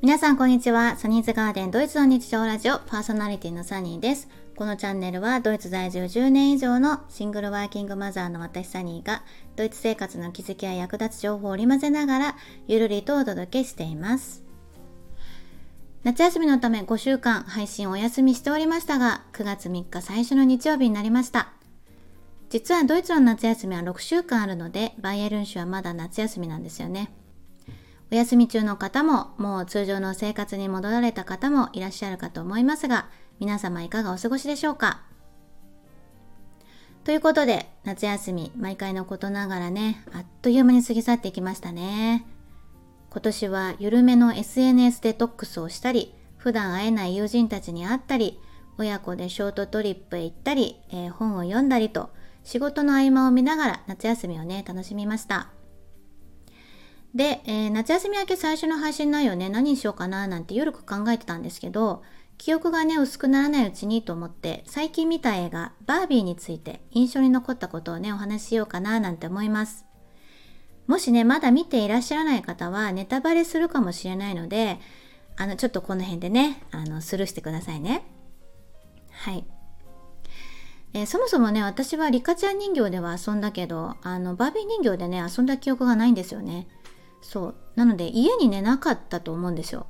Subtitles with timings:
[0.00, 0.94] 皆さんこんにちは。
[0.94, 4.28] サニーズガーデンドイツの日常ラジオパーソナリティのサニーです。
[4.54, 9.24] このチャンネルはドイツ在住10年以上のシングルワーキングマザーの私サニーが
[9.56, 12.36] ドイツ生活の気づきや役立つ情報を織り交ぜながら
[12.68, 14.44] ゆるりとお届けしています。
[16.04, 21.50] 夏休みのため5週間配信お休みしておりましたが9月3日最初の日曜日になりました。
[22.50, 27.10] 実はドイツの夏休みは6週間あるのでバイエルン州はまだ夏休みなんですよね。
[28.10, 33.08] お休み中の方も、もう通常の生活に戻られた方もいらっしゃるかと思いますが、
[33.38, 35.02] 皆様いかがお過ごしでしょうか？
[37.04, 42.26] ということで、夏休み、毎回のことながらね、あっという間に過ぎ去ってきましたね。
[43.10, 48.40] 今年は緩めの SNS デトックスをしたり、普段会えない友人たちに会ったり、
[48.78, 52.10] 親子でショートトリップへ行ったり、えー、本を読んだりと、
[52.44, 55.48] 仕事の合間を見ながら夏休みをね、楽しみました。
[57.14, 62.02] で、えー、夏休み明け最初の配信内容ね、何にしようかななんて夜く考えてたんですけど、
[62.36, 69.84] 記憶がね、薄くならないうちにと思って、最近見た映画、バービーについて印象に残ったことをね、お話ししようかななんて思います。
[70.86, 74.78] もしね、まだ見ていらっしゃらない方は、ネタバレするかもしれないので、
[75.36, 78.04] あの、ちょっとこの辺でね、あの、スルーしてくださいね。
[79.10, 79.44] はい。
[80.94, 86.68] えー、そもそもね、私はリカちゃん人形では遊んだけど、あの、バービー人形でね、遊んだ記憶がないんですよね。
[87.20, 87.54] そう。
[87.76, 89.86] なので家にねなかったと思うんですよ。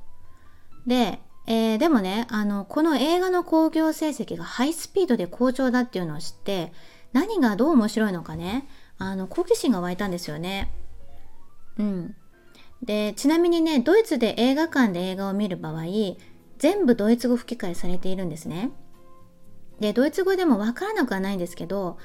[0.85, 6.71] で、えー、でもねあのこの映画の興行成績がハイスピードで好調だっていうのを知って
[7.13, 10.71] 何がどう面白いのかねあの好奇心が湧いたんですよね。
[11.77, 12.15] うん。
[12.83, 15.83] でちなみにねドイツで映画館で映画を見る場合
[16.57, 18.71] 全部ドイツ語吹き替えされているんですね。
[19.79, 21.97] でドイツ語でもわからなくはないんですけど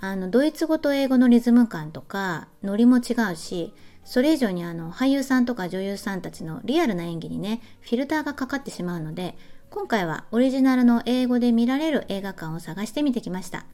[0.00, 3.74] あのドイツ語と英語のリズム感とかノリも違うし
[4.06, 9.36] それ以上にあの俳優さんとか女優さんたちのリアルな演技にねフィルターがかかってしまうので
[9.68, 13.66] 今回はオリジナルの英語で見られる映画館を探してみてきました。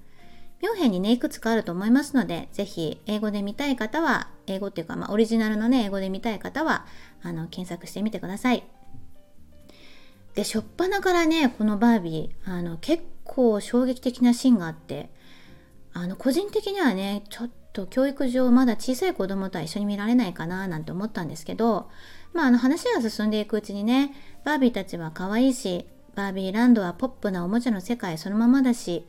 [0.62, 6.86] ミョンヘンにねいくつかあると思いますのでぜひ英語で見たい方は英語っていうか、まあ、オリジナルのね英語で見たい方は
[7.20, 8.64] あの検索してみてください。
[10.34, 15.10] で初っ端からねこのバービーあの結構衝撃的なシーンがあって
[15.92, 21.90] あの個人的にはねちょっと教育上まだ小さい子供とは一緒に見られないかななんて思ったんですけど、
[22.32, 29.06] まあ、あの話が進んでいくうちにねバービーたちは可愛いしバービーランドはポップなおもちゃの世界そのままだし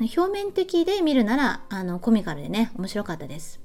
[0.00, 3.60] 表面的で見るならあのコミカルでね面白かったです。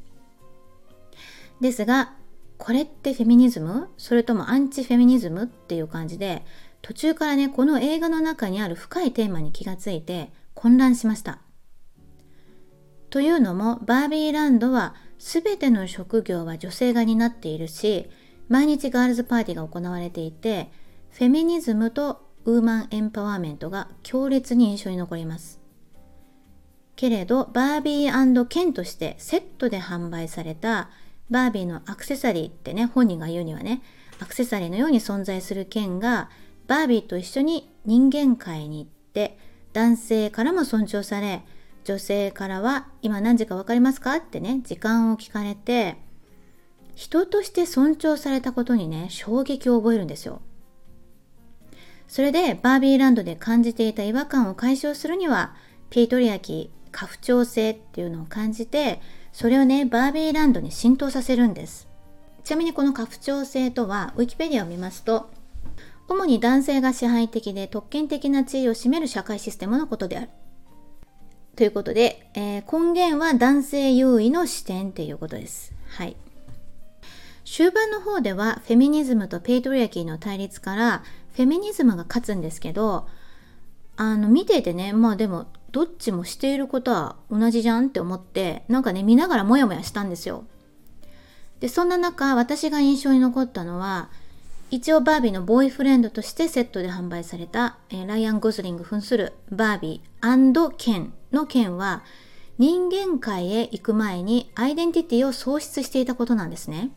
[1.61, 2.13] ですが
[2.57, 3.89] これってフェミニズム？
[3.97, 6.43] それともアンチフェミニズムっていう感じで
[6.81, 11.39] 途中からねこの映画の中にある深いテーマに気がついて混乱しました。
[13.09, 18.09] というのもバービーランドは全ての職業は女性が担っているし
[18.47, 20.71] 毎日ガールズパーティーが行われていて
[21.11, 25.59] フェミニズムとウーマンエンパワーメントが強烈に印象に残ります。
[26.95, 30.89] けれどバービーケンとしてセットで販売された
[31.29, 33.81] バービーのアクセサリーってね本人が言うにはね
[34.19, 36.29] アクセサリーのように存在する剣が
[36.67, 39.37] バービーと一緒に人間界に行って
[39.71, 41.43] 男性からも尊重され
[41.89, 44.17] 女性からは今何時か分かりますか？
[44.17, 45.97] ってね時間を聞かれて
[46.93, 50.39] 人として尊重されたことにね衝撃を覚えるんですよ。
[52.07, 55.55] それでバービーランドで感じていた違和感を解消するには
[55.89, 59.01] ピートリアキ過不調性っていうのを感じて
[59.31, 61.87] それをねバービーランドに浸透させるんです。
[62.43, 65.31] ちなみにこの過不調性とはウィキペディアを見ますと
[66.07, 70.29] 主に男性が支配的で特権的な地位を占める社会システムのことである。
[71.59, 75.73] ということで、えー、根源は男性優位の視点っていうことです。
[75.89, 76.15] はい。
[77.43, 81.03] 終盤の方ではフェミニズムと patriarchy の対立から
[81.33, 83.09] フェミニズムが勝つんですけど、
[83.97, 90.45] あの見ててね、まあでもどっちもしていることは同じじゃんって思って、なんかね、見ながらモヤモヤしたんですよ。
[91.59, 94.09] で、そんな中、私が印象に残ったのは、
[94.71, 102.03] 一応バービーのボーイフレンドとしてセットで販売された、えー、ライアン・ゴズリング扮するバービーケンのケンは
[102.59, 106.91] 人間界へ行く前にアイデンティティを喪失していたことなんですね。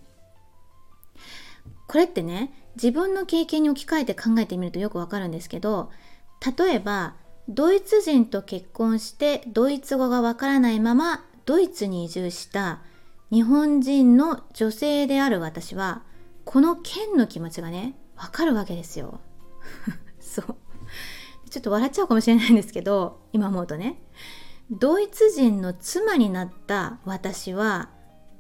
[1.87, 5.91] これってね自分の経験に置き換えて考えてみるとよくわかるんですけど
[6.59, 7.15] 例えば
[7.49, 12.81] ドイツ人と結婚してドイツ語がわからないままドイツに移住した
[13.31, 16.03] 日本人の女性である私は
[16.53, 19.21] このケンの気持ちがねわかるわけですよ。
[20.21, 20.57] そう。
[21.49, 24.03] ちょっと笑っちゃうかもしれないんですけど今思うとね。
[24.71, 27.89] ドイツ人の妻になった私は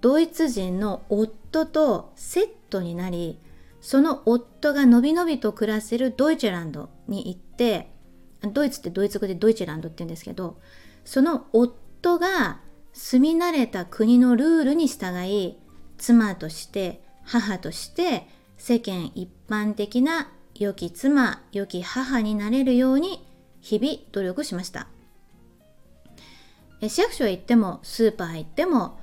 [0.03, 3.38] ドイツ人の夫とセットになり
[3.81, 7.94] その夫がのびのびと暮らせる Deutschland に行って
[8.43, 10.61] ドイツってドイツ語で Deutschland って言うんですけど
[11.06, 12.61] その夫が
[12.93, 15.56] 住み慣れた国のルールに従い
[15.97, 18.27] 妻として母として
[18.59, 23.27] 世間一般的な良き妻良き母になれるように
[23.61, 24.89] 日々努力しました。
[26.81, 28.99] 市役所へ行ってもスーパーへ行っても、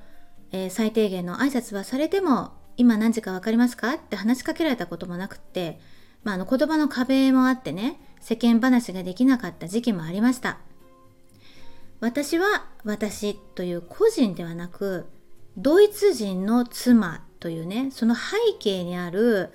[0.52, 3.94] えー、最低限の挨拶はされても今何時か分かりますか？
[3.94, 5.80] って話しかけられたこともなくって、
[6.22, 10.58] まあ、あの言葉の壁もあってね世間話ができなかった時期もありました。
[12.00, 15.06] 私は私という個人ではなく
[15.56, 18.20] ドイツ人の妻というねその背
[18.58, 19.52] 景にある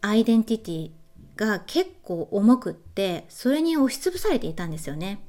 [0.00, 0.90] アイデンティティ
[1.36, 5.20] が結構重くってそれに押しつぶされていたんですよね。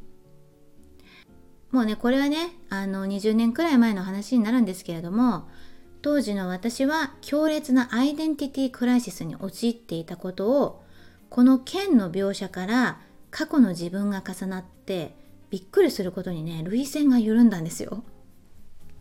[1.72, 5.48] もうねこれはねあの20年くらい前の話になるんですけれども
[6.01, 10.84] 当時の私は強烈なアイデンティティクライシスに陥っていたことを
[11.30, 13.00] この剣の描写から
[13.30, 15.13] 過去の自分が重なって
[15.51, 18.04] びっくりすることにね涙腺が緩んだんですよ。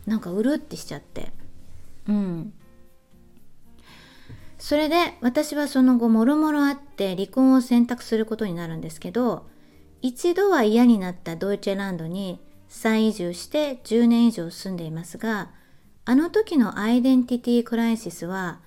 [0.05, 1.31] なんかうるってしちゃって。
[2.07, 2.53] うん。
[4.59, 9.47] それで私はその後もろもろあって離婚を選択することになるんですけど
[10.01, 15.49] 一度は嫌になったドイツェランドに再移住して10年以上住んでいますが
[16.05, 18.59] あの時のアイデンティティクライシスは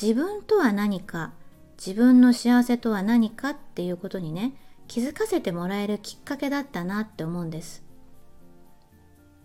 [0.00, 1.32] 自分とは何か
[1.78, 4.54] 自分の幸せとは何かっていうことにね
[4.88, 7.82] 気づかせてもらえるきっかけだったなって思うんです。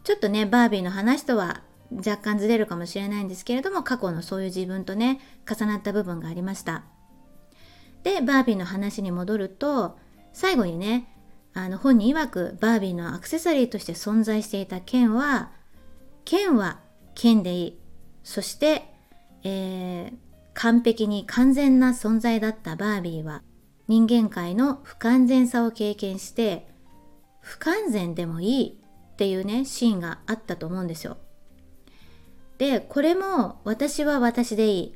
[0.03, 1.61] ちょっとねバービーの話とは
[1.93, 6.83] 若干ずれるかもしれないんですけれども過去のそういう自分とね重なった部分がありました
[8.03, 9.97] でバービーの話に戻ると
[10.33, 11.07] 最後にね
[11.53, 15.51] あの本人曰くバービーのアクセサリーとして存在していた剣は
[16.23, 16.79] 剣は
[17.13, 17.79] 剣でいい
[18.23, 18.83] そして、
[19.43, 20.15] えー、
[20.53, 23.41] 完璧に完全な存在だったバービーは
[23.87, 26.67] 人間界の不完全さを経験して
[27.41, 28.79] 不完全でもいい
[29.13, 31.17] っていうねシーンがあったと思うんですよ。
[32.61, 34.95] でこれも私は私でいい。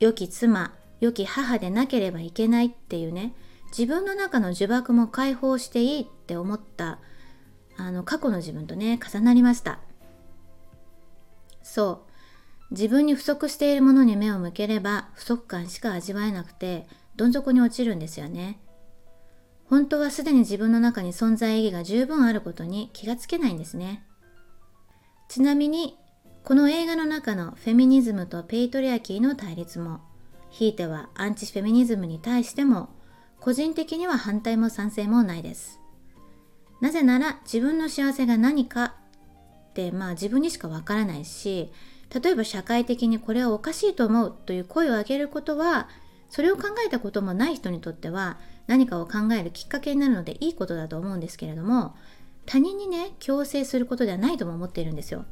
[0.00, 3.34] 良き妻良き母でなければいけないっていうね。
[3.68, 7.00] 自分の中の呪縛も解放していいって思った
[7.76, 9.80] あの過去の自分とね重なりました。
[11.62, 12.06] そ
[12.70, 12.70] う。
[12.70, 16.86] 自分に不足しているものに目を向ければ不足感しか味わえなくて
[17.16, 18.58] どん底に落ちるんですよね。
[19.66, 24.02] 本当はすでに自分の中に存在意義が十分あることに気がつけないんですね。
[25.28, 25.98] ちなみに
[26.44, 30.00] この映画の中のフェミニズムと patriarchy の対立も
[30.50, 32.88] ひいてはアンチフェミニズムに対しても
[33.38, 35.80] 個人的には反対も賛成もないです。
[36.80, 38.96] なぜなら自分の幸せが何か
[39.70, 41.72] ってまあ自分にしかわからないし
[42.12, 45.88] 例えば社会的にこれはおかしいと思うという声を上げることは
[46.28, 51.94] それを考えたこともない人にとっては何かを考えるきっかけになるのでいいことだと思うんですけれども
[52.46, 55.24] 他人にね強制することではないとも思っているんですよ。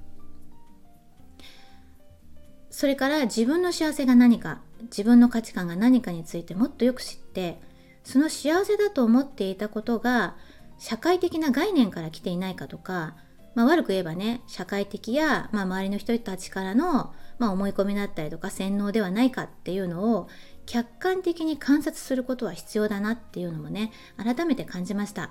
[2.80, 7.60] それから自分の幸せが何か自分の価値観が何かについてもっとよく知って
[8.04, 10.34] その幸せだと思っていたことが
[10.78, 13.16] 社会的な概念から来ていないかとか、
[13.54, 20.28] まあ、悪く言えばね社会的や、まあ、周りの人たちからの、まあ、思い込みだったりとか洗脳ではないかっていうのを
[20.64, 25.28] 客観的に観察することは必要だなっていうのもね改めて感じました。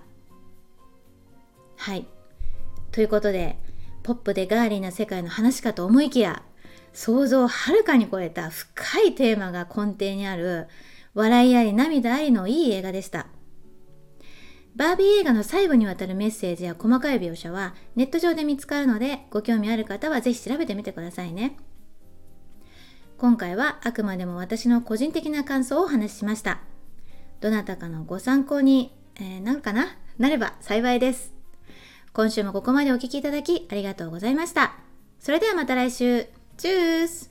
[1.77, 2.05] はい。
[2.91, 3.57] ということで
[4.03, 6.43] ポップでガーリーな世界の話かと思いきや
[6.93, 10.67] 想像をはるかに超えた深いテーマが根底にある
[11.13, 13.27] 笑いあり涙ありのいい映画でした。
[14.75, 21.57] バービー映画の最後にわたるメッセージや細かい描写はネット上で見つかるのでご興味ある方はぜひ調べてみてくださいね。
[23.17, 26.61] 今回はあくまでも私の個人的な感想をお話ししました。
[27.41, 29.97] どなたかのご参考に、えー、なるかな？
[30.17, 31.33] なれば幸いです。
[32.13, 34.75] 今週もここまでお聴きいただきありがとうございました。
[35.19, 36.38] それではまた来週。
[36.59, 37.29] Tschüss!